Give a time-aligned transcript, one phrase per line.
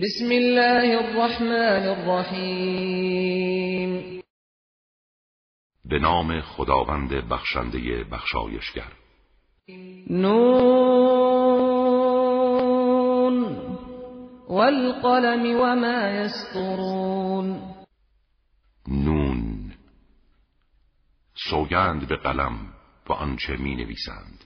[0.00, 3.42] بسم الله الرحمن الرحیم.
[5.84, 8.92] به نام خداوند بخشنده بخشایشگر.
[10.10, 10.72] نون
[14.48, 17.74] والقلم وما يسطرون
[18.88, 19.72] نون
[21.50, 22.72] سوگند به قلم
[23.08, 24.44] و آنچه می نویسند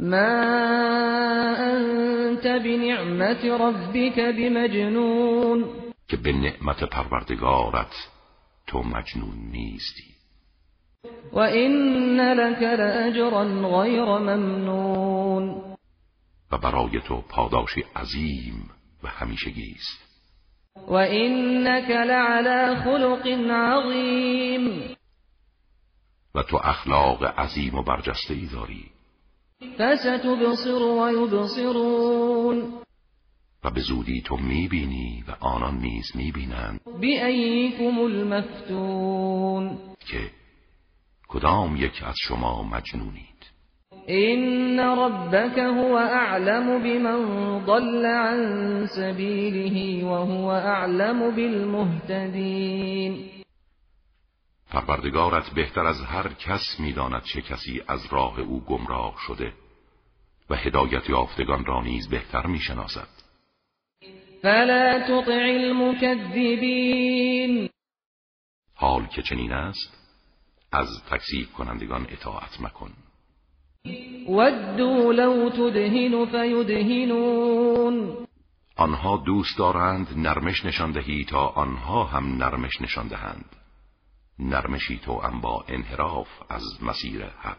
[0.00, 5.64] ما انت بنعمت ربك بمجنون.
[6.08, 8.08] که به نعمت پروردگارت
[8.66, 10.04] تو مجنون نیستی.
[11.32, 15.62] و این لك لأجرا غیر ممنون.
[16.52, 18.70] و برای تو پاداشی عظیم
[19.02, 20.10] و همیشگی است.
[20.88, 24.96] و اینک لعلى خلق عظیم
[26.34, 28.99] و تو اخلاق عظیم و برجسته ای داری.
[29.78, 32.62] فستبصر و یبصرون
[33.64, 39.78] و به زودی تو می‌بینی و آنان نیز می‌بینند بأیکم المفتون.
[40.06, 40.30] که
[41.28, 43.30] کدام یک از شما مجنونید.
[44.08, 47.20] إن ربك هو أعلم بمن
[47.66, 53.39] ضل عن سبيله وهو أعلم بالمهتدين.
[54.70, 59.52] پروردگارت بهتر از هر کس می‌داند چه کسی از راه او گمراه شده
[60.50, 63.08] و هدایت یافتگان را نیز بهتر می‌شناسد.
[64.42, 67.68] فلا تطع المكذبين.
[68.74, 69.96] حال که چنین است
[70.72, 72.90] از تکذیب کنندگان اطاعت مکن.
[74.28, 78.26] ودوا لو تدهن فيدهنون
[78.76, 83.44] آنها دوست دارند نرمش نشان دهی تا آنها هم نرمش نشان دهند.
[84.40, 87.58] نرمشی تو ام با انحراف از مسیر حق.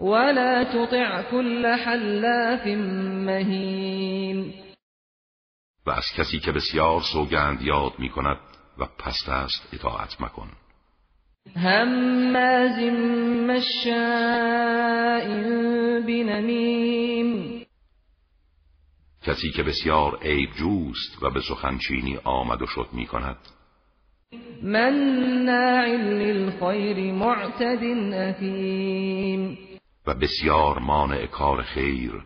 [0.00, 2.66] ولا تطع كل حلاف
[3.26, 4.54] مهين.
[5.86, 8.38] و از کسی که بسیار سوگند یاد می کند
[8.78, 10.50] و پست است اطاعت مکن.
[11.56, 12.78] هماز
[13.48, 15.24] مشاء
[16.00, 17.64] بنمیم.
[19.22, 23.38] کسی که بسیار عیب جوست و به سخنچینی آمد و شد می کند
[24.62, 29.58] مناع للخير معتد اثیم
[30.06, 32.22] و بسیار مانع کار خیر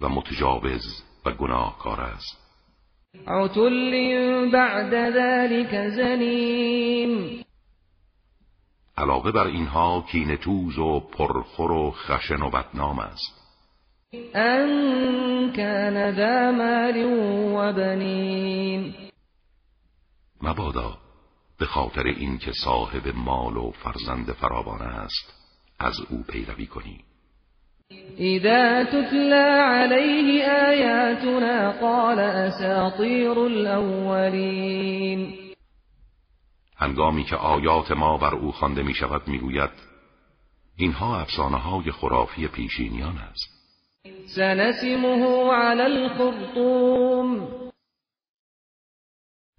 [0.00, 2.48] و متجاوز و گناهکار است.
[3.26, 7.44] عتل بعد ذلك زنیم.
[8.96, 13.38] علاوه بر اینها کینتوز و پرخور و خشن و بدنام است.
[14.34, 17.04] ان كان ذا مال
[17.54, 18.94] و بنین.
[20.42, 21.07] مبادا
[21.58, 25.34] به خاطر اینکه صاحب مال و فرزند فراوان است
[25.78, 27.04] از او پیروی کنی.
[28.18, 34.68] اذا تتلى عليه آیاتنا قال اساطیر الاولین
[36.76, 39.70] هنگامی که آیات ما بر او خوانده می شود می گوید
[40.76, 43.58] اینها افسانه های خرافی پیشینیان است.
[44.36, 47.67] سنسمه على الخرطوم.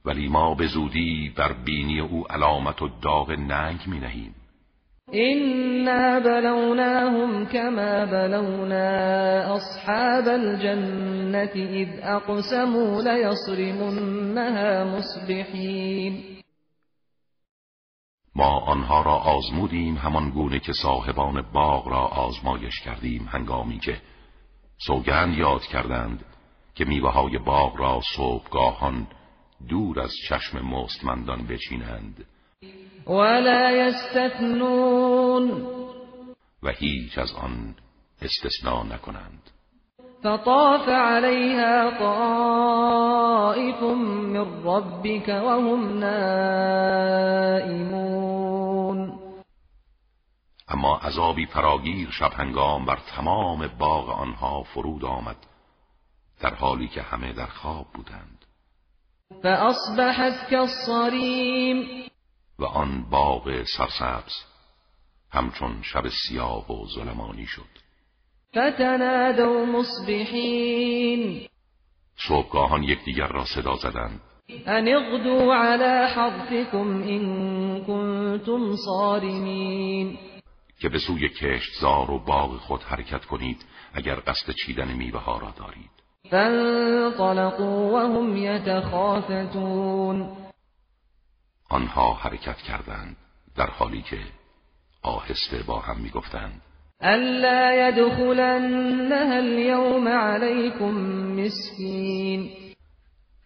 [0.10, 4.36] ولی ما به زودی بر بینی او علامت و داغ ننگ می نهیم
[5.14, 16.24] إنا بلوناهم كما بلونا أصحاب الجنة إذ أقسموا ليصرمنها مصبحين.
[18.36, 23.98] ما آنها را آزمودیم همان گونه که صاحبان باغ را آزمایش کردیم هنگامی که
[24.88, 26.26] سوگند یاد کردند
[26.76, 29.08] که میوه های باغ را صبحگاهان
[29.68, 32.26] دور از چشم مستمندان بچینند.
[33.08, 35.52] ولا يستثنون
[36.64, 37.76] و هیچ از آن
[38.22, 39.50] استثناء نکنند.
[40.24, 47.10] فطاف عليها طائف من ربك وهم نائمون
[50.70, 55.38] اما عذابی فراگیر شب هنگام بر تمام باغ آنها فرود آمد
[56.42, 58.39] در حالی که همه در خواب بودند.
[59.44, 62.06] فأصبحت كالصريم.
[62.60, 64.34] و آن باغ سرسبز
[65.32, 67.70] همچون شب سیاه و ظلمانی شد.
[68.52, 71.48] فتنادوا مصبحين
[72.28, 74.22] صبحگاهان یکدیگر را صدا زدند.
[74.68, 77.24] أن اغدوا على حرثكم إن
[77.86, 80.18] كنتم صارمين.
[80.80, 85.54] که به سوی کشتزار و باغ خود حرکت کنید اگر قصد چیدن میوه ها را
[85.58, 85.99] دارید.
[86.32, 90.38] فانطلقوا وهم يتخافتون.
[91.70, 93.18] آنها حرکت کردند
[93.56, 94.20] در حالی که
[95.04, 96.62] آهسته با هم می‌گفتند.
[97.02, 100.94] ألا يدخلنها اليوم عليكم
[101.40, 102.50] مسكين.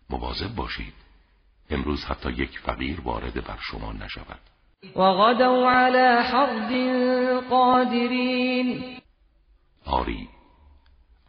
[0.10, 0.94] مواظب باشید
[1.70, 4.40] امروز حتی یک فقیر وارد بر شما نشود.
[4.96, 6.72] وغدوا على حرد
[7.50, 8.98] قادرین
[9.86, 10.30] آری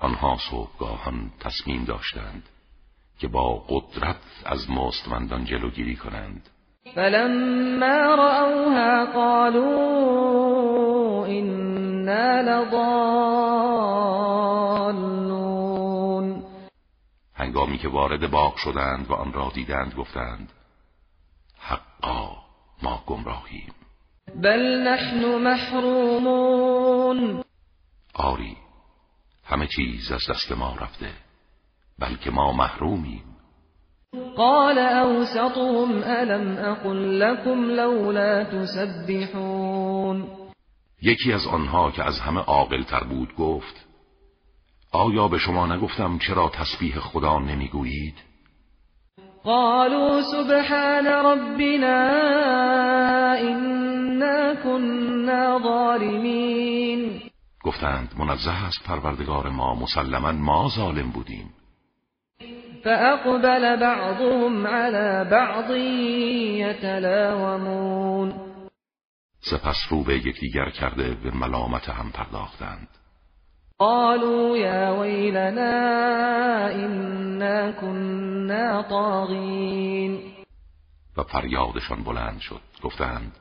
[0.01, 2.49] آنها صبحگاهان تصمیم داشتند
[3.19, 6.49] که با قدرت از مستمندان جلوگیری کنند.
[6.95, 10.45] فلما رأوها قالوا
[11.27, 13.15] إنا لضالون.
[17.35, 20.53] هنگامی که وارد باغ شدند و آن را دیدند گفتند
[21.59, 22.37] حقا
[22.83, 23.73] ما گمراهیم.
[24.43, 26.65] بل نحن محرومون.
[28.15, 28.57] آری
[29.47, 31.11] همه چیز از دست ما رفته
[31.99, 33.25] بلکه ما محرومیم.
[34.37, 40.27] قال اوسطهم الم اقل لكم لولا تسبحون.
[41.03, 43.87] یکی از آنها که از همه عاقلتر بود گفت
[44.93, 48.15] آیا به شما نگفتم چرا تسبیح خدا نمی‌گویید؟
[49.45, 52.11] قالوا سبحان ربنا
[53.35, 57.21] إنا كنا ظالمین
[57.65, 61.55] گفتند منزه است پروردگار ما مسلما ما ظالم بودیم.
[62.85, 65.71] فأقبل بعضهم على بعض
[66.61, 68.35] يتلاومون.
[69.41, 72.89] سپس رو به یکدیگر کرده به ملامت هم پرداختند.
[73.79, 75.75] قالوا يا ويلنا
[76.71, 80.21] إنا كنا طاغين.
[81.17, 83.33] و فریادشان بلند شد گفتند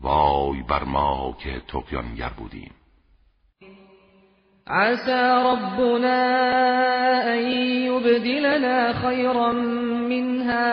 [0.00, 2.77] وای بر ما که تقیانگر بودیم.
[4.68, 6.20] عسى ربنا
[7.34, 7.42] أن
[7.88, 9.52] يبدلنا خيرا
[10.12, 10.68] منها.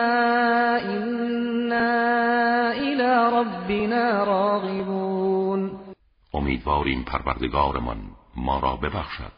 [0.84, 5.78] إنا إلى ربنا راغبون.
[6.34, 7.98] امیدواریم پروردگارمان
[8.36, 9.32] ما را ببخشد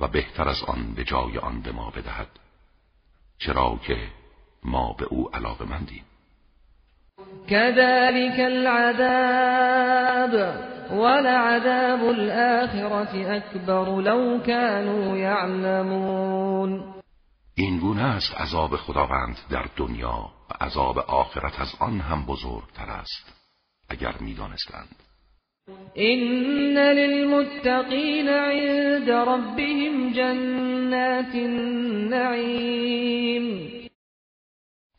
[0.00, 2.28] و بهتر از آن به جای آن به ما بدهد
[3.38, 3.96] چرا که
[4.64, 6.04] ما به او علاقه مندیم
[7.48, 10.34] كذلك العذاب
[10.92, 16.94] ولعذاب الآخرة أكبر لو كانوا يعلمون.
[17.54, 23.32] این گونه است عذاب خداوند در دنیا و عذاب آخرت از آن هم بزرگتر است
[23.88, 24.96] اگر می‌دانستند.
[25.96, 32.90] إن للمتقين عند ربهم جنات النعیم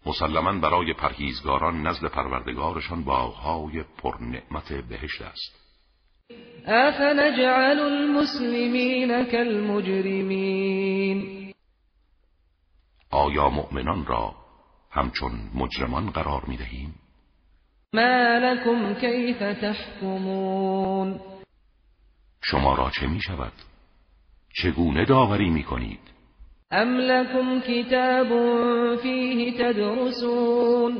[0.06, 5.62] مسلما برای پرهیزگاران نزد پروردگارشان باغهای پرنعمت بهشت است
[6.68, 10.71] افنجعل المسلمین كالمجرمین
[13.12, 14.36] آیا مؤمنان را
[14.92, 16.95] همچون مجرمان قرار می دهیم؟
[17.94, 21.19] ما لكم كيف تحكمون
[22.44, 23.53] شما را چه می شود؟
[24.53, 26.00] چگونه داوری می کنید؟
[26.74, 28.30] ام لكم كتاب
[28.96, 30.98] فيه تدرسون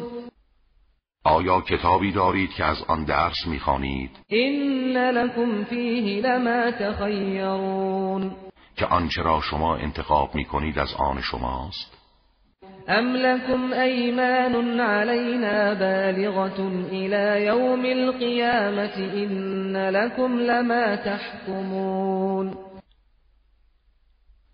[1.26, 8.32] آیا کتابی دارید که از آن درس می‌خوانید؟ این لكم فيه لما تخيرون
[8.76, 11.98] که آنچه را شما انتخاب می‌کنید از آن شماست؟
[12.88, 16.60] ام لكم ایمان علینا بالغة
[16.92, 22.71] الى یوم القیامة این لكم لما تحكمون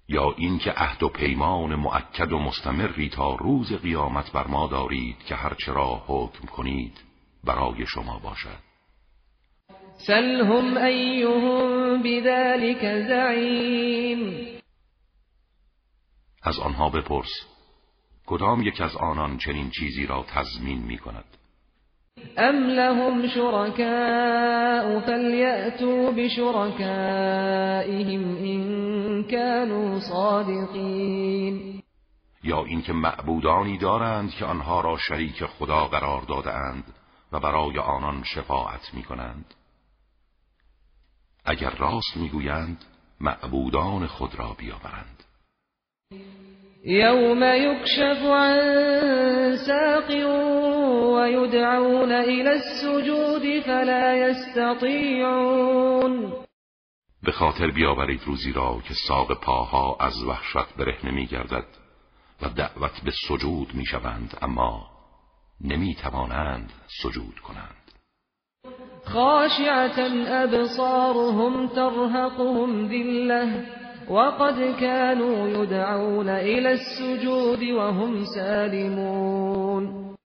[0.10, 5.36] یا اینکه عهد و پیمان مؤکد و مستمری تا روز قیامت بر ما دارید که
[5.36, 6.98] هرچه را حکم کنید
[7.44, 8.68] برای شما باشد.
[9.98, 14.48] سلهم ایهم بذلك زعیم.
[16.44, 17.46] از آنها بپرس
[18.26, 21.26] کدام یک از آنان چنین چیزی را تضمین می کند
[22.38, 26.78] ام لهم شركاء فليأتوا بشركائهم
[28.38, 31.84] إن كانوا صادقين
[32.44, 36.84] یا اینکه معبودانی دارند که آنها را شریک خدا قرار داده اند
[37.32, 39.54] و برای آنان شفاعت می کنند
[41.46, 42.86] اگر راست می‌گویند
[43.22, 45.24] معبودان خود را بیاورند.
[46.88, 48.58] يوم يكشف عن
[49.56, 50.10] ساق
[51.14, 55.64] ويدعون إلى السجود فلا يستطيعون.
[57.24, 61.68] به خاطر بیاورید روزی را که ساق پاها از وحشت برهنه می گردد
[62.42, 64.90] و دعوت به سجود می شوند اما
[65.62, 66.72] نمی توانند
[67.04, 67.92] سجود کنند.
[69.06, 73.87] خاشعة أبصارهم ترهقهم ذلة.
[74.10, 80.16] وقد كانوا يدعون إلى السجود وهم سالمون.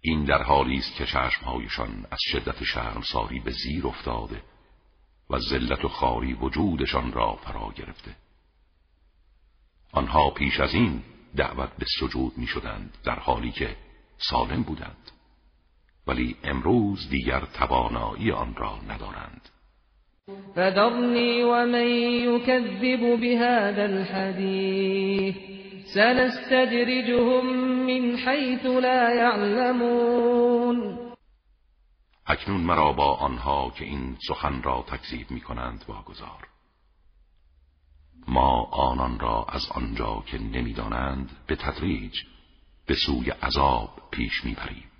[0.00, 4.42] این در حالی است که چشمهایشان از شدت شرمساری به زیر افتاده
[5.30, 8.16] و ذلت و خاری وجودشان را فرا گرفته.
[9.92, 11.02] آنها پیش از این
[11.36, 13.76] دعوت به سجود می شدند در حالی که
[14.18, 15.10] سالم بودند
[16.06, 19.51] ولی امروز دیگر توانایی آن را ندارند.
[20.28, 25.36] فذرنی و من یکذب بهذا الحدیث
[25.94, 27.46] سنستدرجهم
[27.86, 30.98] من حیث لا یعلمون
[32.26, 36.48] اکنون مرا با آنها که این سخن را تکذیب می کنند واگذار.
[38.28, 42.14] ما آنان را از آنجا که نمی‌دانند به تدریج
[42.86, 44.91] به سوی عذاب پیش می‌بریم.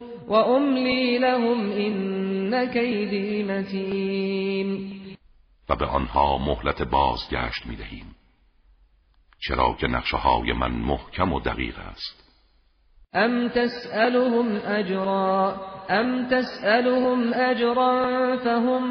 [0.00, 4.90] و املی لهم این کیدی متین
[5.68, 8.16] و به آنها مهلت بازگشت می‌دهیم.
[9.38, 12.22] چرا که نقشه های من محکم و دقیق است.
[13.12, 15.54] ام تسألهم اجرا
[15.88, 18.82] ام تسألهم اجرا فهم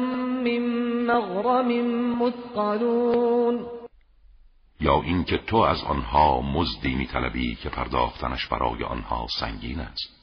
[0.42, 0.58] من
[1.06, 1.68] مغرم
[2.22, 3.66] مثقلون
[4.80, 10.16] یا اینکه تو از آنها مزدی میطلبی که پرداختنش برای آنها سنگین است.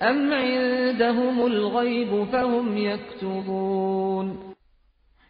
[0.00, 4.38] ام عندهم الغیب فهم یکتبون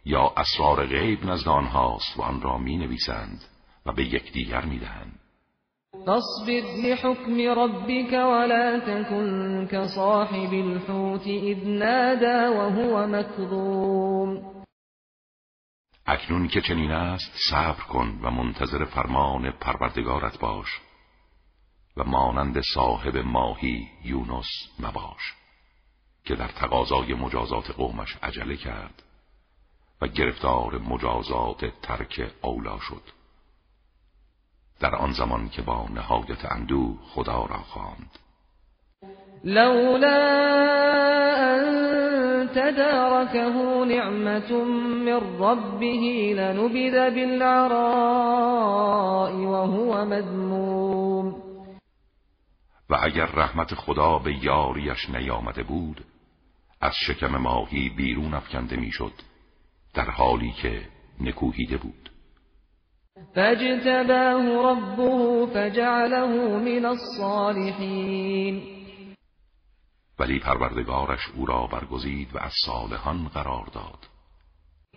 [0.05, 3.41] یا اسرار غیب نزد آنهاست و آن را می نویسند
[3.85, 5.19] و به یکدیگر می دهند
[6.05, 14.51] فاصبر لحكم ربك ولا تكن كصاحب الحوت اذ نادى وهو مكظوم
[16.05, 20.67] اکنون که چنین است صبر کن و منتظر فرمان پروردگارت باش.
[21.97, 24.47] و مانند صاحب ماهی یونس
[24.79, 25.33] مباش
[26.25, 29.03] که در تقاضای مجازات قومش عجله کرد
[30.01, 33.01] و گرفتار مجازات ترک اولا شد.
[34.79, 38.19] در آن زمان که با نهایت اندو خدا را خواند.
[39.43, 40.21] لولا
[41.37, 48.51] ان تداركه نعمت من ربه لنبذ بالعراء
[49.33, 50.90] وهو مذموم.
[52.91, 56.05] و اگر رحمت خدا به یاریش نیامده بود
[56.81, 59.13] از شکم ماهی بیرون افکنده می‌شد
[59.93, 60.87] در حالی که
[61.21, 62.11] نکوهیده بود.
[63.35, 66.25] فاجتباه ربه فجعله
[66.57, 68.63] من الصالحین.
[70.19, 74.07] ولی پروردگارش او را برگزید و از صالحان قرار داد.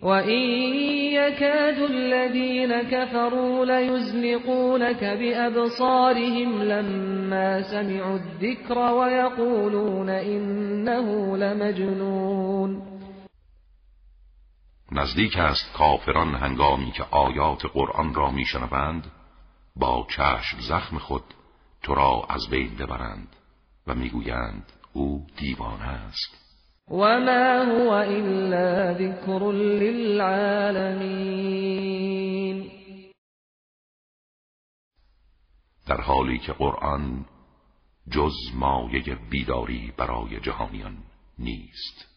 [0.01, 0.73] و این
[1.13, 12.81] یکاد الذین كفروا لیزلقونك بأبصارهم لما سمعوا الذکر ويقولون إنه لمجنون.
[14.91, 19.11] نزدیک است کافران هنگامی که آیات قرآن را میشنوند
[19.75, 21.23] با چشم زخم خود
[21.83, 23.27] تو را از بین ببرند
[23.87, 26.44] و می‌گویند او دیوانه است.
[26.91, 31.05] و ما هو الا ذکر للعالمین
[35.87, 37.25] در حالی که قرآن
[38.11, 40.97] جز مایه بیداری برای جهانیان
[41.39, 42.14] نیست.